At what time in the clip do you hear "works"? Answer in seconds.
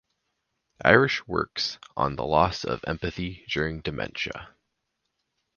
1.27-1.77